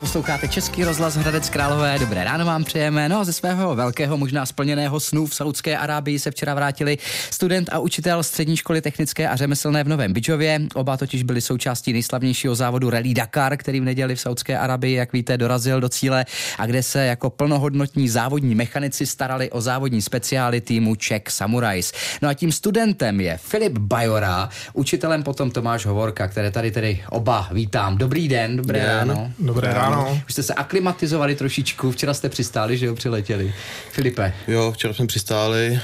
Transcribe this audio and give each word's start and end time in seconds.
Posloucháte 0.00 0.48
Český 0.48 0.84
rozhlas 0.84 1.16
Hradec 1.16 1.50
Králové, 1.50 1.98
dobré 1.98 2.24
ráno 2.24 2.44
vám 2.44 2.64
přejeme. 2.64 3.08
No 3.08 3.20
a 3.20 3.24
ze 3.24 3.32
svého 3.32 3.74
velkého, 3.74 4.16
možná 4.16 4.46
splněného 4.46 5.00
snu 5.00 5.26
v 5.26 5.34
Saudské 5.34 5.78
Arábii 5.78 6.18
se 6.18 6.30
včera 6.30 6.54
vrátili 6.54 6.98
student 7.30 7.68
a 7.72 7.78
učitel 7.78 8.22
střední 8.22 8.56
školy 8.56 8.80
technické 8.80 9.28
a 9.28 9.36
řemeslné 9.36 9.84
v 9.84 9.88
Novém 9.88 10.12
Bidžově. 10.12 10.60
Oba 10.74 10.96
totiž 10.96 11.22
byli 11.22 11.40
součástí 11.40 11.92
nejslavnějšího 11.92 12.54
závodu 12.54 12.90
Rally 12.90 13.14
Dakar, 13.14 13.56
který 13.56 13.80
v 13.80 13.84
neděli 13.84 14.14
v 14.14 14.20
Saudské 14.20 14.58
Arabii, 14.58 14.94
jak 14.94 15.12
víte, 15.12 15.36
dorazil 15.36 15.80
do 15.80 15.88
cíle 15.88 16.26
a 16.58 16.66
kde 16.66 16.82
se 16.82 17.04
jako 17.04 17.30
plnohodnotní 17.30 18.08
závodní 18.08 18.54
mechanici 18.54 19.06
starali 19.06 19.50
o 19.50 19.60
závodní 19.60 20.02
speciály 20.02 20.60
týmu 20.60 20.94
Czech 20.94 21.22
Samurais. 21.28 21.92
No 22.22 22.28
a 22.28 22.34
tím 22.34 22.52
studentem 22.52 23.20
je 23.20 23.36
Filip 23.36 23.78
Bajora, 23.78 24.48
učitelem 24.72 25.22
potom 25.22 25.50
Tomáš 25.50 25.86
Hovorka, 25.86 26.28
které 26.28 26.50
tady 26.50 26.70
tedy 26.70 27.04
oba 27.10 27.48
vítám. 27.52 27.98
Dobrý 27.98 28.28
den, 28.28 28.56
dobré 28.56 28.86
ráno. 28.86 29.32
Dobré 29.38 29.74
ráno. 29.74 29.87
Ano. 29.92 30.22
Už 30.26 30.32
jste 30.32 30.42
se 30.42 30.54
aklimatizovali 30.54 31.34
trošičku, 31.34 31.90
včera 31.90 32.14
jste 32.14 32.28
přistáli, 32.28 32.78
že 32.78 32.86
jo, 32.86 32.94
přiletěli. 32.94 33.54
Filipe. 33.92 34.34
Jo, 34.48 34.72
včera 34.72 34.94
jsme 34.94 35.06
přistáli, 35.06 35.80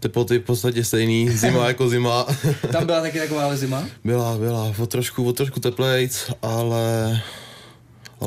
teploty 0.00 0.38
v 0.38 0.42
podstatě 0.42 0.84
stejný, 0.84 1.30
zima 1.30 1.68
jako 1.68 1.88
zima. 1.88 2.26
Tam 2.72 2.86
byla 2.86 3.00
taky 3.00 3.18
taková 3.18 3.56
zima? 3.56 3.84
Byla, 4.04 4.38
byla, 4.38 4.74
o 4.78 4.86
trošku, 4.86 5.28
o 5.28 5.32
trošku 5.32 5.60
teplejc, 5.60 6.30
ale 6.42 7.20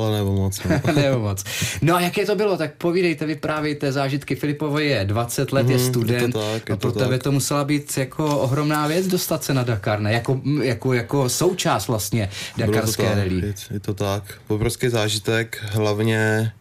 ale 0.04 0.18
nebo 0.18 0.32
moc. 0.32 0.60
No. 0.64 0.92
nebo 0.94 1.18
moc. 1.18 1.44
No 1.82 1.94
a 1.94 2.00
jaké 2.00 2.26
to 2.26 2.36
bylo? 2.36 2.56
Tak 2.56 2.74
povídejte, 2.74 3.26
vyprávějte 3.26 3.92
zážitky. 3.92 4.34
Filipovi 4.34 4.86
je 4.86 5.04
20 5.04 5.52
let, 5.52 5.62
mm, 5.62 5.70
je 5.70 5.76
mhm, 5.76 5.86
student. 5.86 6.22
Je 6.22 6.28
to 6.28 6.52
tak, 6.52 6.68
je 6.68 6.72
a 6.72 6.76
pro 6.76 6.92
to 6.92 6.98
tebe 6.98 7.10
tak. 7.10 7.22
to 7.22 7.32
musela 7.32 7.64
být 7.64 7.98
jako 7.98 8.38
ohromná 8.38 8.86
věc 8.86 9.06
dostat 9.06 9.44
se 9.44 9.54
na 9.54 9.62
Dakar, 9.62 10.00
ne? 10.00 10.12
Jako, 10.12 10.40
jako, 10.62 10.92
jako 10.92 11.28
součást 11.28 11.88
vlastně 11.88 12.30
dakarské 12.56 13.14
rally. 13.14 13.46
Je, 13.46 13.54
je 13.70 13.80
to 13.80 13.94
tak. 13.94 14.34
Obrovský 14.48 14.88
zážitek, 14.88 15.58
hlavně 15.70 16.52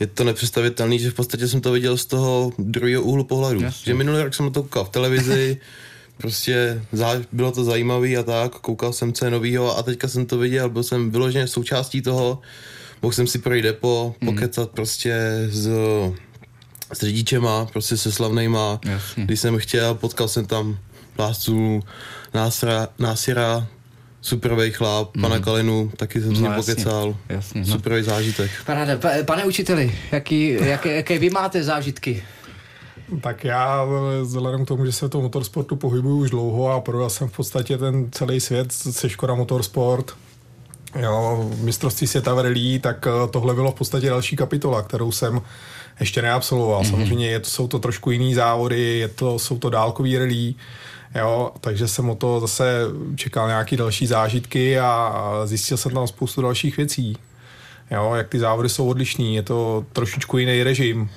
je 0.00 0.06
to 0.06 0.24
nepředstavitelný, 0.24 0.98
že 0.98 1.10
v 1.10 1.14
podstatě 1.14 1.48
jsem 1.48 1.60
to 1.60 1.72
viděl 1.72 1.96
z 1.96 2.06
toho 2.06 2.52
druhého 2.58 3.02
úhlu 3.02 3.24
pohledu. 3.24 3.60
Jasně. 3.60 3.90
Že 3.90 3.94
minulý 3.94 4.22
rok 4.22 4.34
jsem 4.34 4.52
to 4.52 4.62
koukal 4.62 4.84
v 4.84 4.88
televizi, 4.88 5.56
prostě 6.18 6.82
bylo 7.32 7.52
to 7.52 7.64
zajímavý 7.64 8.16
a 8.16 8.22
tak, 8.22 8.52
koukal 8.52 8.92
jsem, 8.92 9.12
co 9.12 9.24
je 9.24 9.30
novýho 9.30 9.78
a 9.78 9.82
teďka 9.82 10.08
jsem 10.08 10.26
to 10.26 10.38
viděl, 10.38 10.70
byl 10.70 10.82
jsem 10.82 11.10
vyloženě 11.10 11.46
součástí 11.46 12.02
toho, 12.02 12.38
mohl 13.02 13.12
jsem 13.12 13.26
si 13.26 13.38
projít 13.38 13.62
depo, 13.62 14.14
mm. 14.20 14.28
pokecat 14.28 14.70
prostě 14.70 15.14
s, 15.50 15.68
s 16.92 17.00
řidičema, 17.02 17.66
prostě 17.66 17.96
se 17.96 18.12
slavnejma, 18.12 18.80
Jasně. 18.84 19.24
když 19.24 19.40
jsem 19.40 19.58
chtěl, 19.58 19.94
potkal 19.94 20.28
jsem 20.28 20.46
tam 20.46 20.78
plásců 21.16 21.80
Násra, 22.34 22.88
Násira, 22.98 23.66
superový 24.20 24.70
chlap, 24.70 25.16
mm. 25.16 25.22
pana 25.22 25.38
Kalinu, 25.38 25.92
taky 25.96 26.20
jsem 26.20 26.36
s 26.36 26.40
ním 26.40 26.50
no, 26.50 26.56
pokecal. 26.56 27.16
Jasně, 27.28 27.60
no. 27.60 27.66
Superový 27.66 28.02
zážitek. 28.02 28.50
Paráda. 28.66 28.96
Pa, 28.96 29.08
pane 29.24 29.44
učiteli, 29.44 29.98
jaký, 30.12 30.50
jaké, 30.50 30.96
jaké 30.96 31.18
vy 31.18 31.30
máte 31.30 31.62
zážitky 31.62 32.22
tak 33.20 33.44
já 33.44 33.86
vzhledem 34.22 34.64
k 34.64 34.68
tomu, 34.68 34.86
že 34.86 34.92
se 34.92 35.08
to 35.08 35.20
motorsportu 35.20 35.76
pohybuju 35.76 36.16
už 36.16 36.30
dlouho 36.30 36.70
a 36.70 36.80
projel 36.80 37.10
jsem 37.10 37.28
v 37.28 37.36
podstatě 37.36 37.78
ten 37.78 38.08
celý 38.10 38.40
svět 38.40 38.72
se 38.72 39.08
Škoda 39.08 39.34
Motorsport, 39.34 40.12
jo, 40.96 41.50
mistrovství 41.60 42.06
světa 42.06 42.34
v 42.34 42.38
rally, 42.38 42.78
tak 42.78 43.06
eh, 43.06 43.28
tohle 43.30 43.54
bylo 43.54 43.72
v 43.72 43.74
podstatě 43.74 44.08
další 44.08 44.36
kapitola, 44.36 44.82
kterou 44.82 45.12
jsem 45.12 45.40
ještě 46.00 46.22
neabsolvoval. 46.22 46.82
Mm-hmm. 46.82 46.90
Samozřejmě 46.90 47.30
je 47.30 47.40
to, 47.40 47.50
jsou 47.50 47.68
to 47.68 47.78
trošku 47.78 48.10
jiný 48.10 48.34
závody, 48.34 48.98
je 48.98 49.08
to, 49.08 49.38
jsou 49.38 49.58
to 49.58 49.70
dálkový 49.70 50.18
rally, 50.18 50.54
jo, 51.14 51.52
takže 51.60 51.88
jsem 51.88 52.10
o 52.10 52.14
to 52.14 52.40
zase 52.40 52.80
čekal 53.16 53.48
nějaký 53.48 53.76
další 53.76 54.06
zážitky 54.06 54.78
a 54.78 55.22
zjistil 55.44 55.76
jsem 55.76 55.92
tam 55.92 56.06
spoustu 56.06 56.42
dalších 56.42 56.76
věcí. 56.76 57.16
Jo, 57.90 58.14
jak 58.14 58.28
ty 58.28 58.38
závody 58.38 58.68
jsou 58.68 58.88
odlišný, 58.88 59.34
je 59.34 59.42
to 59.42 59.84
trošičku 59.92 60.38
jiný 60.38 60.62
režim. 60.62 61.10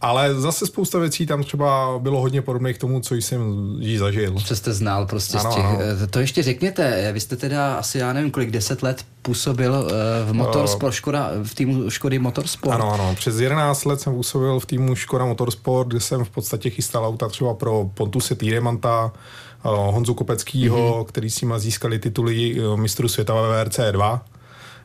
Ale 0.00 0.34
zase 0.34 0.66
spousta 0.66 0.98
věcí 0.98 1.26
tam 1.26 1.42
třeba 1.42 1.98
bylo 1.98 2.20
hodně 2.20 2.42
podobných 2.42 2.76
k 2.76 2.80
tomu, 2.80 3.00
co 3.00 3.14
jsem 3.14 3.40
jí 3.78 3.98
zažil. 3.98 4.34
Co 4.46 4.56
jste 4.56 4.72
znal 4.72 5.06
prostě 5.06 5.38
ano, 5.38 5.52
z 5.52 5.54
těch... 5.54 5.64
Ano. 5.64 5.78
Eh, 6.04 6.06
to 6.06 6.20
ještě 6.20 6.42
řekněte, 6.42 7.12
vy 7.12 7.20
jste 7.20 7.36
teda 7.36 7.74
asi, 7.74 7.98
já 7.98 8.12
nevím 8.12 8.30
kolik, 8.30 8.50
deset 8.50 8.82
let 8.82 9.04
působil 9.22 9.88
eh, 9.90 10.24
v 10.24 10.32
Motorsport, 10.32 10.94
Škoda, 10.94 11.30
v 11.42 11.54
týmu 11.54 11.90
Škody 11.90 12.18
Motorsport. 12.18 12.74
Ano, 12.74 12.92
ano, 12.92 13.14
přes 13.14 13.40
11 13.40 13.84
let 13.84 14.00
jsem 14.00 14.14
působil 14.14 14.60
v 14.60 14.66
týmu 14.66 14.94
Škoda 14.94 15.24
Motorsport, 15.24 15.88
kde 15.88 16.00
jsem 16.00 16.24
v 16.24 16.30
podstatě 16.30 16.70
chystal 16.70 17.06
auta 17.06 17.28
třeba 17.28 17.54
pro 17.54 17.90
Pontuse 17.94 18.34
Týremanta, 18.34 19.12
eh, 19.14 19.68
Honzu 19.68 20.14
Kopeckýho, 20.14 20.78
mm-hmm. 20.78 21.04
který 21.04 21.30
s 21.30 21.40
nima 21.40 21.58
získali 21.58 21.98
tituly 21.98 22.60
mistru 22.76 23.08
světa 23.08 23.34
ve 23.34 23.64
VRC 23.64 23.80
2 23.92 24.24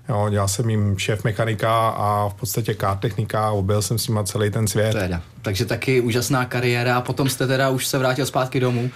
Jo, 0.10 0.28
dělal 0.30 0.48
jsem 0.48 0.70
jim 0.70 0.98
šéf 1.00 1.24
mechanika 1.24 1.90
a 1.90 2.30
v 2.30 2.34
podstatě 2.34 2.76
car 2.76 2.98
technika, 2.98 3.52
objel 3.52 3.82
jsem 3.82 3.98
s 3.98 4.08
nima 4.08 4.24
celý 4.24 4.52
ten 4.52 4.68
svět. 4.68 4.92
Teda. 4.92 5.22
Takže 5.42 5.66
taky 5.66 6.02
úžasná 6.02 6.46
kariéra 6.46 6.98
a 6.98 7.02
potom 7.02 7.30
jste 7.30 7.48
teda 7.48 7.70
už 7.70 7.88
se 7.88 7.98
vrátil 7.98 8.26
zpátky 8.26 8.60
domů? 8.60 8.92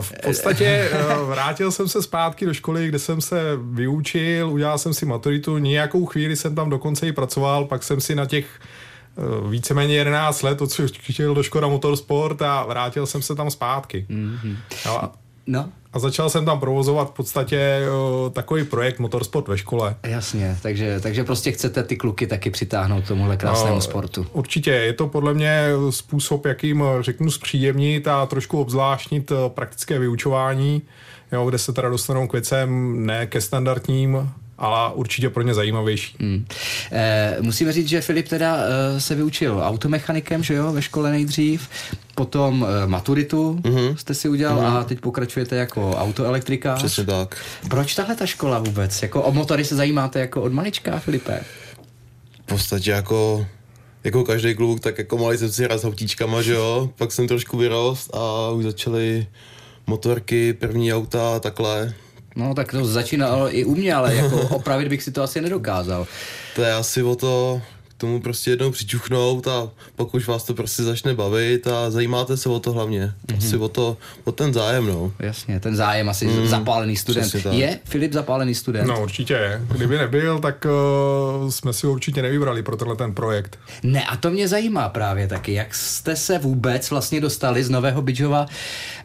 V 0.00 0.12
podstatě 0.22 0.90
eh, 0.92 1.14
vrátil 1.24 1.70
jsem 1.70 1.88
se 1.88 2.02
zpátky 2.02 2.46
do 2.46 2.54
školy, 2.54 2.88
kde 2.88 2.98
jsem 2.98 3.20
se 3.20 3.40
vyučil, 3.62 4.50
udělal 4.50 4.78
jsem 4.78 4.94
si 4.94 5.06
maturitu, 5.06 5.58
nějakou 5.58 6.06
chvíli 6.06 6.36
jsem 6.36 6.54
tam 6.54 6.70
dokonce 6.70 7.08
i 7.08 7.12
pracoval, 7.12 7.64
pak 7.64 7.82
jsem 7.82 8.00
si 8.00 8.14
na 8.14 8.26
těch 8.26 8.46
eh, 9.18 9.50
víceméně 9.50 9.96
11 9.96 10.42
let 10.42 10.62
odšel 10.62 11.34
do 11.34 11.42
Škoda 11.42 11.66
Motorsport 11.66 12.42
a 12.42 12.64
vrátil 12.64 13.06
jsem 13.06 13.22
se 13.22 13.34
tam 13.34 13.50
zpátky. 13.50 14.06
Mm-hmm. 14.10 14.56
No, 14.86 15.12
no 15.46 15.68
a 15.94 15.98
začal 15.98 16.30
jsem 16.30 16.44
tam 16.44 16.60
provozovat 16.60 17.08
v 17.08 17.12
podstatě 17.12 17.80
uh, 18.24 18.32
takový 18.32 18.64
projekt 18.64 18.98
Motorsport 18.98 19.48
ve 19.48 19.58
škole. 19.58 19.96
Jasně, 20.02 20.58
takže, 20.62 21.00
takže 21.00 21.24
prostě 21.24 21.52
chcete 21.52 21.82
ty 21.82 21.96
kluky 21.96 22.26
taky 22.26 22.50
přitáhnout 22.50 23.06
tomuhle 23.08 23.36
krásnému 23.36 23.74
no, 23.74 23.80
sportu. 23.80 24.26
Určitě, 24.32 24.70
je 24.70 24.92
to 24.92 25.08
podle 25.08 25.34
mě 25.34 25.68
způsob, 25.90 26.46
jakým 26.46 26.84
řeknu 27.00 27.30
zpříjemnit 27.30 28.08
a 28.08 28.26
trošku 28.26 28.60
obzvláštnit 28.60 29.32
praktické 29.48 29.98
vyučování, 29.98 30.82
jo, 31.32 31.46
kde 31.48 31.58
se 31.58 31.72
teda 31.72 31.88
dostanou 31.88 32.26
k 32.26 32.32
věcem 32.32 32.96
ne 33.06 33.26
ke 33.26 33.40
standardním 33.40 34.30
ale 34.58 34.94
určitě 34.94 35.30
pro 35.30 35.42
ně 35.42 35.54
zajímavější. 35.54 36.16
Hmm. 36.20 36.46
E, 36.92 37.36
musíme 37.40 37.72
říct, 37.72 37.88
že 37.88 38.00
Filip 38.00 38.28
teda 38.28 38.56
e, 38.56 39.00
se 39.00 39.14
vyučil 39.14 39.60
automechanikem, 39.64 40.42
že 40.42 40.54
jo, 40.54 40.72
ve 40.72 40.82
škole 40.82 41.10
nejdřív, 41.10 41.68
potom 42.14 42.66
e, 42.84 42.86
maturitu 42.86 43.60
mm-hmm. 43.62 43.96
jste 43.96 44.14
si 44.14 44.28
udělal 44.28 44.58
mm-hmm. 44.58 44.76
a 44.76 44.84
teď 44.84 45.00
pokračujete 45.00 45.56
jako 45.56 45.90
autoelektrika. 45.90 46.74
Přesně 46.74 47.04
tak. 47.04 47.44
Proč 47.70 47.94
tahle 47.94 48.16
ta 48.16 48.26
škola 48.26 48.58
vůbec? 48.58 49.02
Jako 49.02 49.22
o 49.22 49.32
motory 49.32 49.64
se 49.64 49.76
zajímáte 49.76 50.20
jako 50.20 50.42
od 50.42 50.52
malička, 50.52 50.98
Filipe? 50.98 51.40
V 52.42 52.46
podstatě 52.46 52.90
jako 52.90 53.46
jako 54.04 54.24
každý 54.24 54.54
kluk, 54.54 54.80
tak 54.80 54.98
jako 54.98 55.18
malý 55.18 55.38
jsem 55.38 55.52
si 55.52 55.66
rád 55.66 55.78
s 55.78 55.84
autíčkama, 55.84 56.42
že 56.42 56.52
jo, 56.52 56.90
pak 56.98 57.12
jsem 57.12 57.28
trošku 57.28 57.56
vyrost 57.56 58.14
a 58.14 58.50
už 58.50 58.64
začaly 58.64 59.26
motorky, 59.86 60.52
první 60.52 60.94
auta 60.94 61.36
a 61.36 61.40
takhle. 61.40 61.94
No 62.36 62.54
tak 62.54 62.70
to 62.70 62.84
začínalo 62.84 63.56
i 63.56 63.64
u 63.64 63.74
mě, 63.74 63.94
ale 63.94 64.14
jako 64.14 64.40
opravit 64.56 64.88
bych 64.88 65.02
si 65.02 65.12
to 65.12 65.22
asi 65.22 65.40
nedokázal. 65.40 66.06
To 66.56 66.62
je 66.62 66.74
asi 66.74 67.02
o 67.02 67.16
to, 67.16 67.62
tomu 67.96 68.20
prostě 68.20 68.50
jednou 68.50 68.70
přičuchnout 68.70 69.48
a 69.48 69.70
pak 69.96 70.14
už 70.14 70.28
vás 70.28 70.44
to 70.44 70.54
prostě 70.54 70.82
začne 70.82 71.14
bavit 71.14 71.66
a 71.66 71.90
zajímáte 71.90 72.36
se 72.36 72.48
o 72.48 72.60
to 72.60 72.72
hlavně. 72.72 73.12
Mm-hmm. 73.26 73.38
Asi 73.38 73.56
o 73.56 73.68
to, 73.68 73.96
o 74.24 74.32
ten 74.32 74.52
zájem, 74.52 74.86
no. 74.86 75.12
Jasně, 75.18 75.60
ten 75.60 75.76
zájem 75.76 76.08
asi 76.08 76.26
mm, 76.26 76.46
zapálený 76.46 76.96
student. 76.96 77.34
Je 77.50 77.78
Filip 77.84 78.12
zapálený 78.12 78.54
student? 78.54 78.88
No 78.88 79.02
určitě 79.02 79.34
je. 79.34 79.62
Kdyby 79.76 79.98
nebyl, 79.98 80.38
tak 80.38 80.66
uh, 81.42 81.50
jsme 81.50 81.72
si 81.72 81.86
ho 81.86 81.92
určitě 81.92 82.22
nevybrali 82.22 82.62
pro 82.62 82.76
tenhle 82.76 82.96
ten 82.96 83.14
projekt. 83.14 83.58
Ne, 83.82 84.04
a 84.04 84.16
to 84.16 84.30
mě 84.30 84.48
zajímá 84.48 84.88
právě 84.88 85.28
taky. 85.28 85.52
Jak 85.52 85.74
jste 85.74 86.16
se 86.16 86.38
vůbec 86.38 86.90
vlastně 86.90 87.20
dostali 87.20 87.64
z 87.64 87.70
Nového 87.70 88.02
Bidžova 88.02 88.46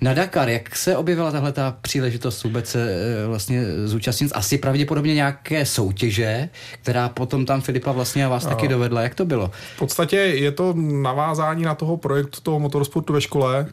na 0.01 0.13
Dakar? 0.13 0.49
Jak 0.49 0.75
se 0.75 0.97
objevila 0.97 1.31
tahle 1.31 1.51
ta 1.51 1.77
příležitost 1.81 2.43
vůbec 2.43 2.69
se 2.69 2.95
uh, 3.23 3.29
vlastně 3.29 3.63
zúčastnit? 3.85 4.31
Asi 4.35 4.57
pravděpodobně 4.57 5.13
nějaké 5.13 5.65
soutěže, 5.65 6.49
která 6.81 7.09
potom 7.09 7.45
tam 7.45 7.61
Filipa 7.61 7.91
vlastně 7.91 8.25
a 8.25 8.29
vás 8.29 8.43
uh, 8.43 8.49
taky 8.49 8.67
dovedla 8.79 9.01
jak 9.01 9.15
to 9.15 9.25
bylo? 9.25 9.51
V 9.75 9.79
podstatě 9.79 10.15
je 10.15 10.51
to 10.51 10.73
navázání 10.77 11.63
na 11.63 11.75
toho 11.75 11.97
projektu 11.97 12.41
toho 12.41 12.59
motorsportu 12.59 13.13
ve 13.13 13.21
škole, 13.21 13.65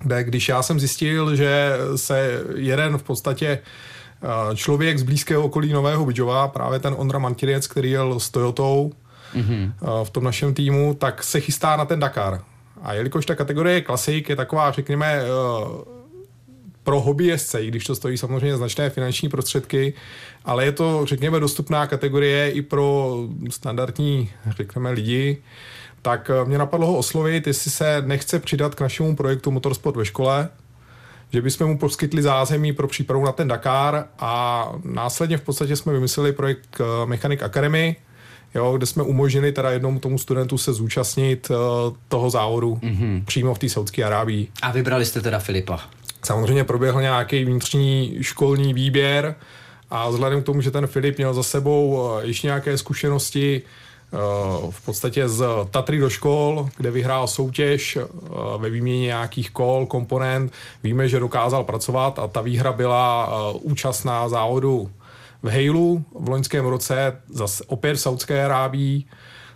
kde 0.00 0.24
když 0.24 0.48
já 0.48 0.62
jsem 0.62 0.80
zjistil, 0.80 1.36
že 1.36 1.72
se 1.96 2.42
jeden 2.56 2.98
v 2.98 3.02
podstatě 3.02 3.58
eh, 3.58 4.56
člověk 4.56 4.98
z 4.98 5.02
blízkého 5.02 5.44
okolí 5.44 5.72
Nového 5.72 6.06
Bidžova, 6.06 6.48
právě 6.48 6.78
ten 6.78 6.94
Ondra 6.96 7.18
Mantinec, 7.18 7.66
který 7.66 7.90
jel 7.90 8.20
s 8.20 8.30
Toyotou 8.30 8.92
mm-hmm. 9.34 9.72
v 10.04 10.10
tom 10.10 10.24
našem 10.24 10.54
týmu, 10.54 10.94
tak 10.94 11.24
se 11.24 11.40
chystá 11.40 11.76
na 11.76 11.84
ten 11.84 12.00
Dakar. 12.00 12.40
A 12.82 12.94
jelikož 12.94 13.26
ta 13.26 13.34
kategorie 13.34 13.80
klasik 13.80 14.28
je 14.28 14.36
taková, 14.36 14.70
řekněme, 14.70 15.06
eh, 15.06 15.99
pro 16.90 17.00
hobbyjezdce, 17.00 17.62
i 17.62 17.68
když 17.68 17.84
to 17.84 17.94
stojí 17.94 18.18
samozřejmě 18.18 18.56
značné 18.56 18.90
finanční 18.90 19.28
prostředky, 19.28 19.92
ale 20.44 20.64
je 20.64 20.72
to, 20.72 21.06
řekněme, 21.06 21.40
dostupná 21.40 21.86
kategorie 21.86 22.50
i 22.50 22.62
pro 22.62 23.16
standardní, 23.50 24.30
řekněme, 24.56 24.90
lidi, 24.90 25.38
tak 26.02 26.30
eh, 26.30 26.44
mě 26.44 26.58
napadlo 26.58 26.86
ho 26.86 26.96
oslovit, 26.96 27.46
jestli 27.46 27.70
se 27.70 28.02
nechce 28.06 28.38
přidat 28.38 28.74
k 28.74 28.80
našemu 28.80 29.16
projektu 29.16 29.50
Motorsport 29.50 29.96
ve 29.96 30.04
škole, 30.04 30.48
že 31.32 31.42
bychom 31.42 31.66
mu 31.66 31.78
poskytli 31.78 32.22
zázemí 32.22 32.72
pro 32.72 32.88
přípravu 32.88 33.24
na 33.24 33.32
ten 33.32 33.48
Dakar 33.48 34.04
a 34.18 34.64
následně 34.84 35.38
v 35.38 35.42
podstatě 35.42 35.76
jsme 35.76 35.92
vymysleli 35.92 36.32
projekt 36.32 36.80
eh, 36.80 37.06
Mechanic 37.06 37.42
Academy, 37.42 37.96
jo, 38.54 38.76
kde 38.76 38.86
jsme 38.86 39.02
umožnili 39.02 39.52
teda 39.52 39.70
jednomu 39.70 39.98
tomu 39.98 40.18
studentu 40.18 40.58
se 40.58 40.72
zúčastnit 40.72 41.50
uh, 41.50 41.56
toho 42.08 42.30
závodu 42.30 42.74
mm-hmm. 42.74 43.24
přímo 43.24 43.54
v 43.54 43.58
té 43.58 43.68
Saudské 43.68 44.04
Arábii. 44.04 44.48
A 44.62 44.72
vybrali 44.72 45.04
jste 45.04 45.20
teda 45.20 45.38
Filipa? 45.38 45.80
Samozřejmě 46.30 46.64
proběhl 46.64 47.02
nějaký 47.02 47.44
vnitřní 47.44 48.18
školní 48.20 48.74
výběr 48.74 49.34
a 49.90 50.08
vzhledem 50.08 50.42
k 50.42 50.46
tomu, 50.46 50.60
že 50.60 50.70
ten 50.70 50.86
Filip 50.86 51.16
měl 51.16 51.34
za 51.34 51.42
sebou 51.42 52.10
eh, 52.22 52.26
ještě 52.26 52.46
nějaké 52.46 52.78
zkušenosti 52.78 53.62
eh, 53.62 54.16
v 54.70 54.84
podstatě 54.84 55.28
z 55.28 55.44
Tatry 55.70 55.98
do 55.98 56.10
škol, 56.10 56.68
kde 56.76 56.90
vyhrál 56.90 57.26
soutěž 57.26 57.98
ve 58.58 58.70
výměně 58.70 59.00
nějakých 59.00 59.50
kol, 59.50 59.86
komponent. 59.86 60.52
Víme, 60.82 61.08
že 61.08 61.20
dokázal 61.20 61.64
pracovat 61.64 62.18
a 62.18 62.26
ta 62.26 62.40
výhra 62.40 62.72
byla 62.72 63.28
účastná 63.52 64.28
závodu 64.28 64.90
v 65.42 65.48
Hejlu 65.48 66.04
v 66.14 66.28
loňském 66.28 66.66
roce, 66.66 67.20
zase 67.28 67.64
opět 67.66 67.94
v 67.94 68.00
Saudské 68.00 68.44
Arábii, 68.44 69.04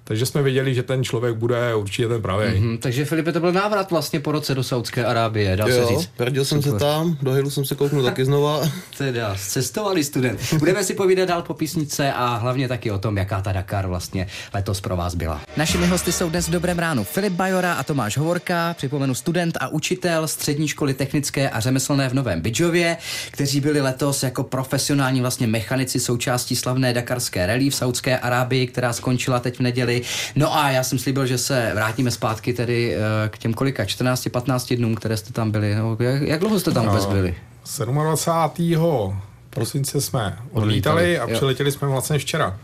takže 0.05 0.27
jsme 0.27 0.43
věděli, 0.43 0.75
že 0.75 0.83
ten 0.83 1.05
člověk 1.05 1.37
bude 1.37 1.75
určitě 1.75 2.09
ten 2.09 2.23
pravý. 2.23 2.47
Mm-hmm, 2.47 2.79
takže 2.79 3.05
Filipe, 3.05 3.33
to 3.33 3.41
byl 3.41 3.53
návrat 3.53 3.91
vlastně 3.91 4.21
po 4.21 4.33
roce 4.33 4.55
do 4.55 4.62
Saudské 4.62 5.05
Arábie, 5.05 5.56
dá 5.56 5.67
jo, 5.67 5.87
se 5.87 5.95
říct. 5.95 6.11
Vrátil 6.19 6.45
jsem 6.45 6.62
se 6.62 6.73
tam, 6.73 7.17
do 7.23 7.33
Hilu 7.33 7.51
jsem 7.51 7.65
se 7.65 7.75
kouknul 7.75 8.03
taky 8.03 8.25
znova. 8.25 8.61
teda, 8.99 9.37
cestovali 9.39 10.05
student. 10.05 10.55
Budeme 10.59 10.85
si 10.85 10.95
povídat 10.95 11.29
dál 11.29 11.43
po 11.43 11.55
písnice 11.55 12.12
a 12.12 12.37
hlavně 12.37 12.69
taky 12.69 12.91
o 12.91 12.99
tom, 12.99 13.17
jaká 13.17 13.41
ta 13.41 13.53
Dakar 13.53 13.87
vlastně 13.87 14.27
letos 14.55 14.81
pro 14.81 14.97
vás 14.97 15.15
byla. 15.15 15.41
Našimi 15.56 15.87
hosty 15.87 16.12
jsou 16.12 16.31
dnes 16.31 16.49
v 16.49 16.51
Dobrém 16.51 16.79
ránu 16.79 17.05
Filip 17.05 17.33
Bajora 17.33 17.75
a 17.75 17.83
Tomáš 17.83 18.17
Hovorka, 18.17 18.75
připomenu 18.75 19.15
student 19.15 19.59
a 19.61 19.69
učitel 19.69 20.29
střední 20.29 20.69
školy 20.69 20.95
technické 20.95 21.51
a 21.51 21.61
řemeslné 21.61 22.09
v 22.09 22.15
Novém 22.15 22.41
Bydžově, 22.41 22.97
kteří 23.31 23.61
byli 23.61 23.81
letos 23.81 24.23
jako 24.23 24.43
profesionální 24.43 25.21
vlastně 25.21 25.47
mechanici 25.47 26.01
součástí 26.01 26.56
slavné 26.56 26.93
dakarské 26.93 27.47
rally 27.47 27.71
v 27.71 27.75
Saudské 27.75 28.19
Arábii, 28.19 28.67
která 28.67 28.93
skončila 28.93 29.41
teď 29.41 29.56
v 29.56 29.61
neděli 29.61 29.94
byli. 29.94 30.02
No 30.37 30.56
a 30.56 30.70
já 30.70 30.82
jsem 30.82 30.99
slíbil, 30.99 31.26
že 31.26 31.38
se 31.38 31.73
vrátíme 31.75 32.11
zpátky 32.11 32.52
tedy 32.52 32.94
eh, 32.94 33.29
k 33.29 33.38
těm 33.38 33.55
kolika, 33.55 33.85
14-15 33.85 34.76
dnům, 34.76 34.94
které 34.94 35.17
jste 35.17 35.32
tam 35.32 35.50
byli. 35.50 35.75
No, 35.75 35.96
jak, 36.00 36.23
jak 36.23 36.41
dlouho 36.41 36.61
jste 36.61 36.70
tam 36.70 36.87
vůbec 36.87 37.06
byli? 37.06 37.35
27. 37.79 39.20
prosince 39.50 40.00
jsme 40.00 40.38
odlítali 40.52 41.19
a 41.19 41.26
přiletěli 41.26 41.73
jsme 41.73 41.88
vlastně 41.88 42.19
včera. 42.19 42.58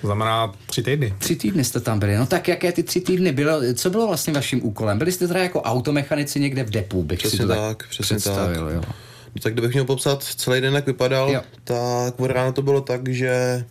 To 0.00 0.06
znamená 0.06 0.52
tři 0.66 0.82
týdny. 0.82 1.14
Tři 1.18 1.36
týdny 1.36 1.64
jste 1.64 1.80
tam 1.80 1.98
byli. 1.98 2.16
No 2.16 2.26
tak 2.26 2.48
jaké 2.48 2.72
ty 2.72 2.82
tři 2.82 3.00
týdny 3.00 3.32
bylo? 3.32 3.60
Co 3.74 3.90
bylo 3.90 4.06
vlastně 4.06 4.32
vaším 4.32 4.66
úkolem? 4.66 4.98
Byli 4.98 5.12
jste 5.12 5.28
teda 5.28 5.40
jako 5.40 5.62
automechanici 5.62 6.40
někde 6.40 6.64
v 6.64 6.70
depu, 6.70 7.02
bych 7.02 7.18
přesně 7.18 7.36
si 7.36 7.42
to 7.42 7.48
tak, 7.48 7.58
tak 7.58 7.88
přesně 7.88 8.16
představil, 8.16 8.64
tak. 8.66 8.74
Jo. 8.74 8.80
No, 8.86 8.94
tak 9.42 9.52
kdybych 9.52 9.72
měl 9.72 9.84
popsat 9.84 10.22
celý 10.22 10.60
den, 10.60 10.74
jak 10.74 10.86
vypadal, 10.86 11.30
jo. 11.30 11.40
tak 11.64 12.20
od 12.20 12.30
rána 12.30 12.52
to 12.52 12.62
bylo 12.62 12.80
tak, 12.80 13.08
že 13.08 13.64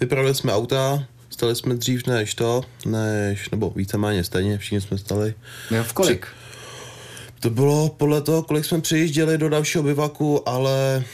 vypravili 0.00 0.34
jsme 0.34 0.52
auta, 0.52 1.04
Stali 1.32 1.56
jsme 1.56 1.74
dřív 1.74 2.06
než 2.06 2.34
to, 2.34 2.62
než, 2.86 3.50
nebo 3.50 3.72
víceméně 3.76 4.24
stejně, 4.24 4.58
všichni 4.58 4.80
jsme 4.80 4.98
stali. 4.98 5.34
Jo, 5.70 5.84
v 5.84 5.92
kolik? 5.92 6.26
To 7.40 7.50
bylo 7.50 7.88
podle 7.88 8.22
toho, 8.22 8.42
kolik 8.42 8.64
jsme 8.64 8.80
přijížděli 8.80 9.38
do 9.38 9.48
dalšího 9.48 9.84
bivaku, 9.84 10.48
ale 10.48 11.04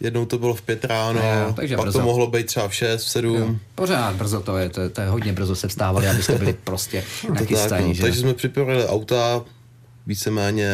jednou 0.00 0.26
to 0.26 0.38
bylo 0.38 0.54
v 0.54 0.62
pět 0.62 0.84
ráno, 0.84 1.20
jo, 1.20 1.52
takže 1.56 1.76
pak 1.76 1.84
brzo. 1.84 1.98
to 1.98 2.04
mohlo 2.04 2.26
být 2.26 2.46
třeba 2.46 2.68
v 2.68 2.74
šest, 2.74 3.04
v 3.04 3.08
sedm. 3.08 3.34
Jo, 3.36 3.54
pořád 3.74 4.14
brzo 4.14 4.40
to 4.40 4.56
je, 4.56 4.68
to, 4.68 4.80
je, 4.80 4.88
to 4.88 5.00
je 5.00 5.08
hodně 5.08 5.32
brzo 5.32 5.56
se 5.56 5.68
vstávali, 5.68 6.08
abyste 6.08 6.38
byli 6.38 6.52
prostě 6.52 7.04
nachystaní. 7.32 7.68
Tak, 7.68 7.88
no, 7.88 7.94
že? 7.94 8.02
Takže 8.02 8.20
jsme 8.20 8.34
připravili 8.34 8.86
auta, 8.86 9.44
víceméně 10.06 10.70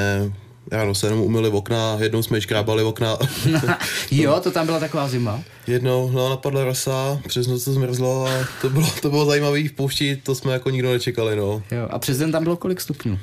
Ráno 0.70 0.94
se 0.94 1.06
jenom 1.06 1.20
umyli 1.20 1.48
okna, 1.48 1.96
jednou 2.00 2.22
jsme 2.22 2.40
škrábali 2.40 2.82
okna. 2.82 3.16
jo, 4.10 4.40
to 4.40 4.50
tam 4.50 4.66
byla 4.66 4.80
taková 4.80 5.08
zima? 5.08 5.42
Jednou, 5.66 6.10
no, 6.10 6.30
napadla 6.30 6.64
rosa, 6.64 7.20
přes 7.28 7.46
noc 7.46 7.64
to 7.64 7.72
zmrzlo 7.72 8.26
a 8.26 8.30
to 8.60 8.70
bylo, 8.70 8.86
to 9.02 9.10
bylo 9.10 9.26
zajímavé 9.26 9.68
v 9.68 9.72
poušti, 9.72 10.16
to 10.16 10.34
jsme 10.34 10.52
jako 10.52 10.70
nikdo 10.70 10.92
nečekali, 10.92 11.36
no. 11.36 11.62
Jo, 11.70 11.88
a 11.90 11.98
přes 11.98 12.18
den 12.18 12.32
tam 12.32 12.44
bylo 12.44 12.56
kolik 12.56 12.80
stupňů? 12.80 13.18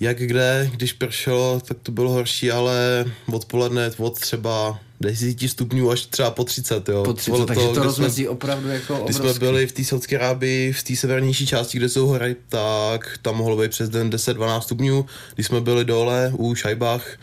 Jak 0.00 0.18
kde, 0.18 0.70
když 0.74 0.92
pršelo, 0.92 1.60
tak 1.60 1.76
to 1.82 1.92
bylo 1.92 2.10
horší, 2.10 2.50
ale 2.50 3.04
odpoledne 3.32 3.90
od 3.98 4.20
třeba 4.20 4.78
10 5.00 5.40
stupňů 5.48 5.90
až 5.90 6.06
třeba 6.06 6.30
po 6.30 6.44
30, 6.44 6.88
jo. 6.88 7.02
Po 7.02 7.12
30, 7.12 7.46
takže 7.46 7.66
to, 7.66 7.74
to 7.74 7.82
rozmezí 7.82 8.22
jsme, 8.22 8.30
opravdu 8.30 8.68
jako 8.68 8.94
obrovský. 8.94 9.22
Když 9.22 9.32
jsme 9.32 9.46
byli 9.46 9.66
v 9.66 9.72
té 9.72 9.84
Saudské 9.84 10.18
Arábii, 10.18 10.72
v 10.72 10.82
té 10.82 10.96
severnější 10.96 11.46
části, 11.46 11.78
kde 11.78 11.88
jsou 11.88 12.06
hory, 12.06 12.36
tak 12.48 13.18
tam 13.22 13.36
mohlo 13.36 13.56
být 13.56 13.70
přes 13.70 13.88
den 13.88 14.10
10-12 14.10 14.60
stupňů. 14.60 15.06
Když 15.34 15.46
jsme 15.46 15.60
byli 15.60 15.84
dole 15.84 16.32
u 16.36 16.54
Šajbách, 16.54 17.18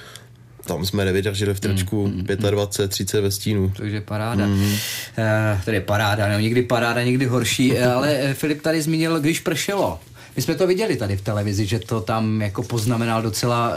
tam 0.67 0.85
jsme 0.85 1.05
nevydrželi 1.05 1.53
v 1.53 1.59
trčku 1.59 2.07
mm, 2.07 2.13
mm, 2.13 2.51
25, 2.51 2.87
30 2.87 3.21
ve 3.21 3.31
stínu. 3.31 3.73
Takže 3.77 4.01
paráda. 4.01 4.45
Mm. 4.45 4.75
E, 5.17 5.61
tedy 5.65 5.81
paráda, 5.81 6.27
no, 6.27 6.39
někdy 6.39 6.63
paráda, 6.63 7.03
někdy 7.03 7.25
horší, 7.25 7.79
ale 7.79 8.17
eh, 8.19 8.33
Filip 8.33 8.61
tady 8.61 8.81
zmínil, 8.81 9.19
když 9.19 9.39
pršelo. 9.39 9.99
My 10.37 10.43
jsme 10.43 10.55
to 10.55 10.67
viděli 10.67 10.97
tady 10.97 11.17
v 11.17 11.21
televizi, 11.21 11.65
že 11.65 11.79
to 11.79 12.01
tam 12.01 12.41
jako 12.41 12.63
poznamenal 12.63 13.21
docela 13.21 13.69
uh, 13.69 13.75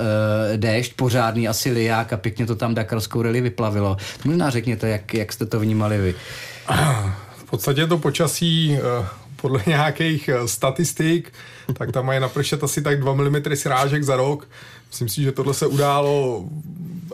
déšť, 0.56 0.92
pořádný 0.94 1.48
asi 1.48 1.70
liák 1.70 2.12
a 2.12 2.16
pěkně 2.16 2.46
to 2.46 2.56
tam 2.56 2.74
Dakarskou 2.74 3.22
rally 3.22 3.40
vyplavilo. 3.40 3.96
Možná 4.24 4.50
řekněte, 4.50 4.88
jak, 4.88 5.14
jak 5.14 5.32
jste 5.32 5.46
to 5.46 5.60
vnímali 5.60 5.98
vy. 5.98 6.14
V 7.36 7.44
podstatě 7.50 7.86
to 7.86 7.98
počasí 7.98 8.78
uh, 9.00 9.06
podle 9.40 9.62
nějakých 9.66 10.30
uh, 10.40 10.46
statistik, 10.46 11.32
tak 11.72 11.92
tam 11.92 12.06
mají 12.06 12.20
napršet 12.20 12.64
asi 12.64 12.82
tak 12.82 13.00
2 13.00 13.14
mm 13.14 13.42
srážek 13.54 14.02
za 14.02 14.16
rok. 14.16 14.48
Myslím 14.90 15.08
si, 15.08 15.22
že 15.22 15.32
tohle 15.32 15.54
se 15.54 15.66
událo 15.66 16.44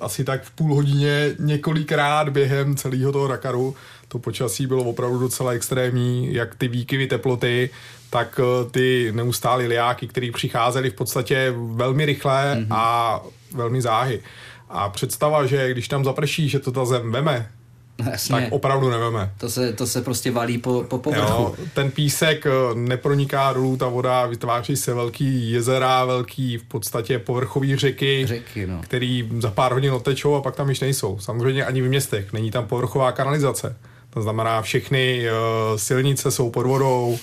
asi 0.01 0.25
tak 0.25 0.43
v 0.43 0.51
půl 0.51 0.75
hodině 0.75 1.35
několikrát 1.39 2.29
během 2.29 2.77
celého 2.77 3.13
toho 3.13 3.29
Dakaru. 3.29 3.75
To 4.09 4.19
počasí 4.19 4.67
bylo 4.67 4.85
opravdu 4.85 5.19
docela 5.19 5.53
extrémní, 5.53 6.35
jak 6.35 6.55
ty 6.55 6.69
výkyvy 6.69 7.07
teploty, 7.07 7.71
tak 8.11 8.41
eh, 8.43 8.71
ty 8.71 9.13
neustálé 9.13 9.67
liáky, 9.67 10.09
které 10.09 10.31
přicházely 10.33 10.91
v 10.91 10.95
podstatě 10.95 11.55
velmi 11.57 12.07
rychle 12.07 12.55
mm-hmm. 12.55 12.67
a 12.71 13.21
velmi 13.55 13.83
záhy. 13.83 14.23
A 14.69 14.89
představa, 14.89 15.47
že 15.47 15.71
když 15.71 15.89
tam 15.89 16.05
zaprší, 16.05 16.49
že 16.49 16.59
to 16.59 16.73
ta 16.73 16.85
zem 16.85 17.13
veme, 17.13 17.51
Jasně. 18.11 18.41
tak 18.41 18.45
opravdu 18.51 18.91
neveme. 18.91 19.31
To 19.39 19.51
se, 19.51 19.73
to 19.73 19.87
se 19.87 20.03
prostě 20.03 20.31
valí 20.31 20.59
po, 20.59 20.85
po 20.89 20.99
povrchu. 20.99 21.43
Jo, 21.43 21.55
ten 21.75 21.91
písek 21.91 22.47
eh, 22.47 22.51
neproniká 22.75 23.53
dolů, 23.53 23.77
ta 23.77 23.89
voda, 23.89 24.27
vytváří 24.27 24.77
se 24.77 24.95
velký 24.95 25.51
jezera, 25.51 26.05
velký 26.05 26.59
v 26.59 26.65
podstatě 26.65 27.19
povrchový 27.19 27.77
řeky, 27.77 28.27
řeky 28.27 28.67
no. 28.67 28.81
který 28.83 29.31
za 29.39 29.51
pár 29.51 29.73
hodin 29.73 29.93
otečou 29.93 30.35
a 30.35 30.43
pak 30.43 30.57
tam 30.57 30.69
již 30.69 30.81
nejsou. 30.81 31.19
Samozřejmě 31.19 31.65
ani 31.65 31.83
v 31.83 31.89
městech, 31.89 32.33
není 32.33 32.51
tam 32.51 32.67
povrchová 32.67 33.13
kanalizace. 33.13 33.77
To 34.17 34.23
znamená, 34.23 34.63
všechny 34.63 35.27
uh, 35.31 35.77
silnice 35.77 36.31
jsou 36.31 36.51
pod 36.51 36.67
vodou 36.67 37.19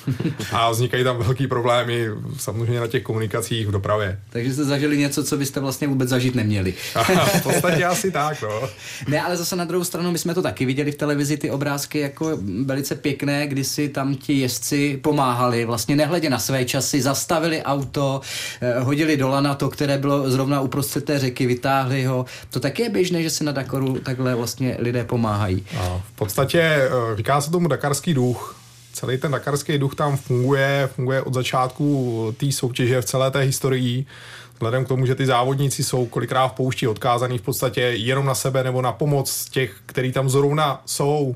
a 0.52 0.72
vznikají 0.72 1.04
tam 1.04 1.18
velký 1.18 1.48
problémy 1.48 2.08
samozřejmě 2.38 2.80
na 2.80 2.88
těch 2.88 3.04
komunikacích 3.04 3.68
v 3.68 3.72
dopravě. 3.72 4.20
Takže 4.30 4.54
jste 4.54 4.64
zažili 4.64 4.98
něco, 4.98 5.24
co 5.24 5.38
byste 5.38 5.60
vlastně 5.60 5.88
vůbec 5.88 6.10
zažít 6.10 6.36
neměli. 6.36 6.72
v 6.72 7.44
podstatě 7.44 7.86
asi 7.86 8.12
tak, 8.12 8.42
no. 8.42 8.70
Ne, 9.08 9.22
ale 9.22 9.38
zase 9.38 9.56
na 9.56 9.66
druhou 9.66 9.84
stranu, 9.84 10.12
my 10.12 10.18
jsme 10.18 10.34
to 10.34 10.42
taky 10.42 10.66
viděli 10.66 10.92
v 10.92 10.96
televizi, 10.96 11.38
ty 11.38 11.52
obrázky 11.52 12.00
jako 12.00 12.38
velice 12.66 12.96
pěkné, 12.96 13.48
kdy 13.48 13.64
si 13.64 13.90
tam 13.90 14.16
ti 14.16 14.34
jezdci 14.34 15.00
pomáhali, 15.04 15.66
vlastně 15.66 15.96
nehledě 15.96 16.30
na 16.30 16.40
své 16.40 16.66
časy, 16.66 17.02
zastavili 17.02 17.64
auto, 17.64 18.22
eh, 18.62 18.80
hodili 18.80 19.18
do 19.18 19.28
lana 19.28 19.56
to, 19.56 19.70
které 19.70 19.98
bylo 19.98 20.32
zrovna 20.32 20.62
uprostřed 20.62 21.06
té 21.06 21.20
řeky, 21.20 21.46
vytáhli 21.46 22.04
ho. 22.04 22.26
To 22.50 22.60
taky 22.60 22.82
je 22.82 22.90
běžné, 22.90 23.24
že 23.24 23.30
si 23.30 23.44
na 23.44 23.52
Dakaru 23.52 24.00
takhle 24.00 24.36
vlastně 24.36 24.78
lidé 24.80 25.04
pomáhají. 25.04 25.66
No, 25.76 26.02
v 26.14 26.16
podstatě 26.16 26.83
Eh, 26.88 27.16
říká 27.16 27.42
se 27.42 27.52
tomu 27.52 27.68
dakarský 27.68 28.14
duch. 28.14 28.56
Celý 28.94 29.18
ten 29.18 29.32
dakarský 29.32 29.78
duch 29.78 29.96
tam 29.96 30.18
funguje, 30.18 30.90
funguje 30.96 31.22
od 31.22 31.34
začátku 31.34 32.36
té 32.38 32.52
soutěže 32.52 33.02
v 33.02 33.06
celé 33.06 33.32
té 33.32 33.40
historii. 33.40 34.06
Vzhledem 34.54 34.86
k 34.86 34.88
tomu, 34.88 35.06
že 35.06 35.16
ty 35.16 35.26
závodníci 35.26 35.84
jsou 35.84 36.06
kolikrát 36.06 36.48
v 36.48 36.52
poušti 36.54 36.88
odkázaný 36.88 37.38
v 37.38 37.42
podstatě 37.42 37.82
jenom 37.82 38.26
na 38.26 38.36
sebe 38.36 38.64
nebo 38.64 38.82
na 38.82 38.92
pomoc 38.92 39.50
těch, 39.50 39.76
který 39.86 40.12
tam 40.12 40.30
zrovna 40.30 40.82
jsou, 40.86 41.36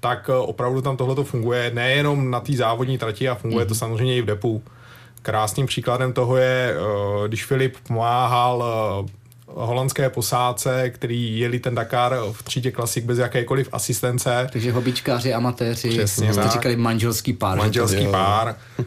tak 0.00 0.30
eh, 0.32 0.36
opravdu 0.36 0.80
tam 0.80 0.96
tohle 0.96 1.24
funguje 1.24 1.70
nejenom 1.74 2.30
na 2.30 2.40
té 2.40 2.52
závodní 2.52 2.98
trati 2.98 3.28
a 3.28 3.34
funguje 3.34 3.64
mm-hmm. 3.64 3.68
to 3.68 3.74
mhm. 3.74 3.78
samozřejmě 3.78 4.16
i 4.16 4.22
v 4.22 4.26
depu. 4.26 4.62
Krásným 5.22 5.66
příkladem 5.66 6.12
toho 6.12 6.36
je, 6.36 6.74
eh, 6.74 7.28
když 7.28 7.44
Filip 7.44 7.76
pomáhal 7.88 8.64
holandské 9.56 10.10
posádce, 10.10 10.90
který 10.90 11.38
jeli 11.38 11.58
ten 11.58 11.74
Dakar 11.74 12.16
v 12.32 12.42
třídě 12.42 12.70
klasik 12.70 13.04
bez 13.04 13.18
jakékoliv 13.18 13.68
asistence. 13.72 14.48
Takže 14.52 14.72
hobičkáři, 14.72 15.34
amatéři, 15.34 15.88
Přesně 15.88 16.32
jste 16.32 16.48
říkali 16.48 16.76
manželský 16.76 17.32
pár. 17.32 17.58
Manželský 17.58 18.04
to, 18.04 18.10
pár. 18.10 18.56
Uh, 18.78 18.84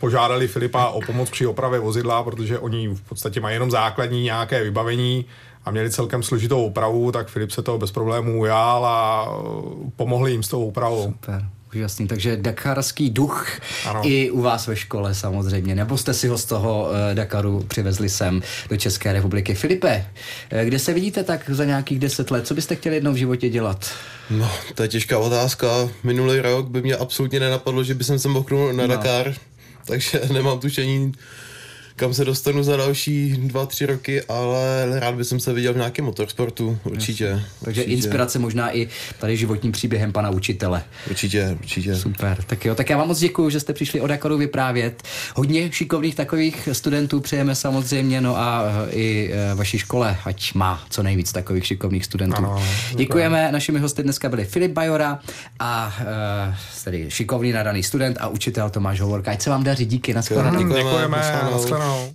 požádali 0.00 0.48
Filipa 0.48 0.86
o 0.86 1.00
pomoc 1.00 1.30
při 1.30 1.46
opravě 1.46 1.80
vozidla, 1.80 2.22
protože 2.22 2.58
oni 2.58 2.88
v 2.88 3.00
podstatě 3.00 3.40
mají 3.40 3.54
jenom 3.54 3.70
základní 3.70 4.22
nějaké 4.22 4.62
vybavení 4.64 5.24
a 5.64 5.70
měli 5.70 5.90
celkem 5.90 6.22
složitou 6.22 6.66
opravu, 6.66 7.12
tak 7.12 7.28
Filip 7.28 7.50
se 7.50 7.62
toho 7.62 7.78
bez 7.78 7.92
problémů 7.92 8.40
ujal 8.40 8.86
a 8.86 9.30
uh, 9.36 9.90
pomohli 9.96 10.30
jim 10.30 10.42
s 10.42 10.48
tou 10.48 10.68
opravou. 10.68 11.02
Super. 11.02 11.42
Úžasný, 11.76 12.08
takže 12.08 12.36
dakarský 12.36 13.10
duch 13.10 13.60
ano. 13.86 14.00
i 14.04 14.30
u 14.30 14.40
vás 14.40 14.66
ve 14.66 14.76
škole 14.76 15.14
samozřejmě, 15.14 15.74
nebo 15.74 15.98
jste 15.98 16.14
si 16.14 16.28
ho 16.28 16.38
z 16.38 16.44
toho 16.44 16.82
uh, 16.82 17.14
Dakaru 17.14 17.64
přivezli 17.68 18.08
sem 18.08 18.42
do 18.70 18.76
České 18.76 19.12
republiky. 19.12 19.54
Filipe, 19.54 20.06
uh, 20.52 20.60
kde 20.60 20.78
se 20.78 20.92
vidíte 20.92 21.24
tak 21.24 21.50
za 21.50 21.64
nějakých 21.64 21.98
deset 21.98 22.30
let? 22.30 22.46
Co 22.46 22.54
byste 22.54 22.76
chtěli 22.76 22.94
jednou 22.94 23.12
v 23.12 23.16
životě 23.16 23.48
dělat? 23.48 23.90
No, 24.30 24.50
to 24.74 24.82
je 24.82 24.88
těžká 24.88 25.18
otázka. 25.18 25.66
Minulý 26.04 26.40
rok 26.40 26.68
by 26.68 26.82
mě 26.82 26.96
absolutně 26.96 27.40
nenapadlo, 27.40 27.84
že 27.84 27.94
by 27.94 28.04
jsem 28.04 28.18
se 28.18 28.28
mohl 28.28 28.72
na 28.72 28.86
no. 28.86 28.88
Dakar, 28.88 29.34
takže 29.86 30.20
nemám 30.32 30.60
tušení, 30.60 31.12
kam 31.96 32.14
se 32.14 32.24
dostanu 32.24 32.62
za 32.62 32.76
další 32.76 33.30
dva, 33.32 33.66
tři 33.66 33.86
roky, 33.86 34.22
ale 34.22 34.86
rád 35.00 35.14
bych 35.14 35.26
se 35.26 35.52
viděl 35.52 35.72
v 35.72 35.76
nějakém 35.76 36.04
motorsportu, 36.04 36.78
určitě. 36.84 37.24
Jasně. 37.24 37.46
Takže 37.64 37.80
určitě. 37.80 37.96
inspirace 37.96 38.38
možná 38.38 38.76
i 38.76 38.88
tady 39.18 39.36
životním 39.36 39.72
příběhem 39.72 40.12
pana 40.12 40.30
učitele. 40.30 40.82
Určitě, 41.10 41.56
určitě. 41.60 41.96
Super, 41.96 42.42
tak 42.46 42.64
jo, 42.64 42.74
tak 42.74 42.90
já 42.90 42.96
vám 42.96 43.08
moc 43.08 43.18
děkuji, 43.18 43.50
že 43.50 43.60
jste 43.60 43.72
přišli 43.72 44.00
o 44.00 44.06
Dakaru 44.06 44.38
vyprávět. 44.38 45.02
Hodně 45.34 45.72
šikovných 45.72 46.14
takových 46.14 46.68
studentů 46.72 47.20
přejeme 47.20 47.54
samozřejmě, 47.54 48.20
no 48.20 48.38
a 48.38 48.64
eh, 48.64 48.90
i 48.90 49.30
eh, 49.32 49.54
vaší 49.54 49.78
škole, 49.78 50.16
ať 50.24 50.54
má 50.54 50.84
co 50.90 51.02
nejvíc 51.02 51.32
takových 51.32 51.66
šikovných 51.66 52.04
studentů. 52.04 52.36
Ano, 52.36 52.62
Děkujeme, 52.94 53.52
našimi 53.52 53.78
hosty 53.78 54.02
dneska 54.02 54.28
byli 54.28 54.44
Filip 54.44 54.72
Bajora 54.72 55.18
a 55.58 55.94
uh, 56.48 56.54
tedy 56.84 57.06
šikovný 57.08 57.52
nadaný 57.52 57.82
student 57.82 58.16
a 58.20 58.28
učitel 58.28 58.70
Tomáš 58.70 59.00
Hovorka. 59.00 59.30
Ať 59.30 59.42
se 59.42 59.50
vám 59.50 59.64
daří, 59.64 59.86
díky, 59.86 60.14
na 60.14 60.22
Děkujeme, 60.22 60.74
děkujeme, 60.74 61.22
know. 61.82 62.10